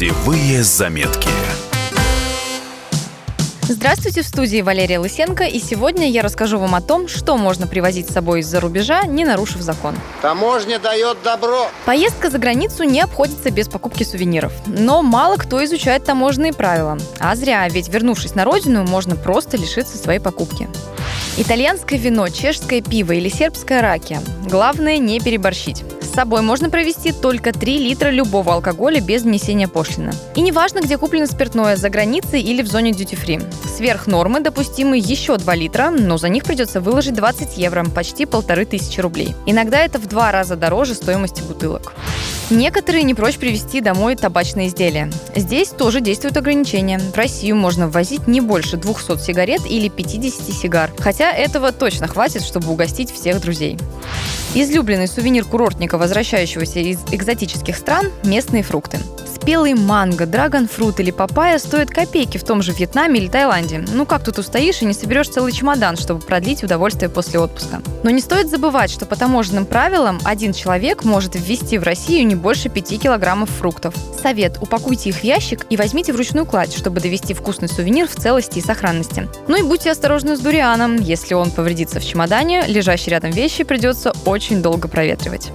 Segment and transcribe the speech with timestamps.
[0.00, 1.28] Путевые заметки.
[3.64, 8.08] Здравствуйте, в студии Валерия Лысенко, и сегодня я расскажу вам о том, что можно привозить
[8.08, 9.94] с собой из-за рубежа, не нарушив закон.
[10.22, 11.68] Таможня дает добро.
[11.84, 14.54] Поездка за границу не обходится без покупки сувениров.
[14.64, 16.96] Но мало кто изучает таможенные правила.
[17.18, 20.66] А зря, ведь вернувшись на родину, можно просто лишиться своей покупки.
[21.36, 24.22] Итальянское вино, чешское пиво или сербская ракия.
[24.48, 25.84] Главное не переборщить.
[26.10, 30.12] С собой можно провести только 3 литра любого алкоголя без внесения пошлины.
[30.34, 33.40] И неважно, где куплено спиртное, за границей или в зоне duty-free.
[33.76, 38.64] Сверх нормы допустимы еще 2 литра, но за них придется выложить 20 евро, почти полторы
[38.64, 39.36] тысячи рублей.
[39.46, 41.94] Иногда это в два раза дороже стоимости бутылок.
[42.50, 45.12] Некоторые не прочь привезти домой табачные изделия.
[45.36, 46.98] Здесь тоже действуют ограничения.
[46.98, 50.90] В Россию можно ввозить не больше 200 сигарет или 50 сигар.
[50.98, 53.78] Хотя этого точно хватит, чтобы угостить всех друзей.
[54.52, 58.98] Излюбленный сувенир курортника, возвращающегося из экзотических стран– местные фрукты.
[59.32, 63.84] Спелый манго, драгонфрут или папайя стоят копейки в том же Вьетнаме или Таиланде.
[63.92, 67.80] Ну как тут устоишь и не соберешь целый чемодан, чтобы продлить удовольствие после отпуска.
[68.02, 72.34] Но не стоит забывать, что по таможенным правилам один человек может ввести в Россию не
[72.34, 73.94] больше 5 килограммов фруктов.
[74.20, 78.16] Совет– упакуйте их в ящик и возьмите в ручную кладь, чтобы довести вкусный сувенир в
[78.16, 79.28] целости и сохранности.
[79.48, 80.96] Ну и будьте осторожны с дурианом.
[80.96, 85.50] Если он повредится в чемодане, лежащие рядом вещи придется очень долго проветривать.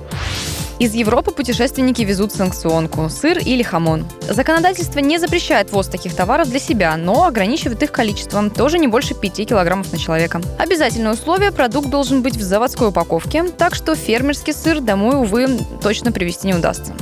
[0.78, 4.06] Из Европы путешественники везут санкционку– сыр или хамон.
[4.30, 9.14] Законодательство не запрещает ввоз таких товаров для себя, но ограничивает их количеством, тоже не больше
[9.16, 10.42] 5 килограммов на человека.
[10.60, 15.48] Обязательное условие– продукт должен быть в заводской упаковке, так что фермерский сыр домой, увы,
[15.82, 16.94] точно привезти не удастся.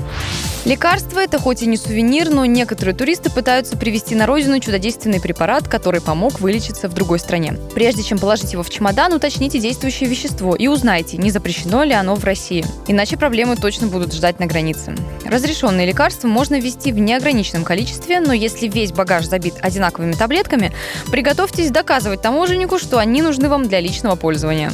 [0.66, 5.67] Лекарство– это хоть и не сувенир, но некоторые туристы пытаются привезти на родину чудодейственный препарат,
[5.67, 7.58] который помог вылечиться в другой стране.
[7.75, 12.16] Прежде чем положить его в чемодан, уточните действующее вещество и узнайте, не запрещено ли оно
[12.16, 12.66] в России.
[12.88, 14.95] Иначе проблемы точно будут ждать на границе.
[15.25, 20.71] Разрешенные лекарства можно ввести в неограниченном количестве, но если весь багаж забит одинаковыми таблетками,
[21.11, 24.71] приготовьтесь доказывать таможеннику, что они нужны вам для личного пользования.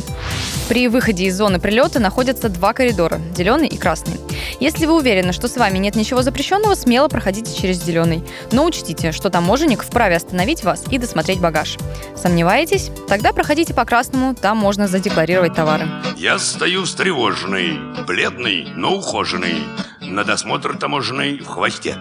[0.69, 4.19] При выходе из зоны прилета находятся два коридора– зеленый и красный.
[4.59, 8.24] Если вы уверены, что с вами нет ничего запрещенного, смело проходите через зеленый.
[8.52, 11.79] Но учтите, что таможенник вправе остановить вас и досмотреть багаж.
[12.16, 12.91] Сомневаетесь?
[13.08, 15.88] Тогда проходите по красному, там можно задекларировать товары.
[16.16, 19.63] Я стою встревоженный, бледный, но ухоженный
[20.02, 21.97] На досмотр таможенный в хвосте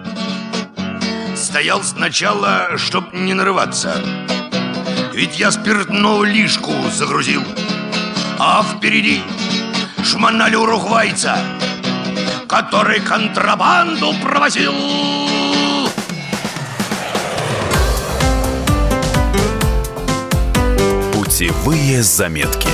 [1.35, 3.95] Стоял сначала, чтоб не нарываться
[5.15, 7.41] Ведь я спиртного лишку загрузил
[8.39, 9.21] а впереди
[10.03, 11.37] шмонали уругвайца
[12.47, 14.73] Который контрабанду провозил.
[21.13, 22.69] Путевые заметки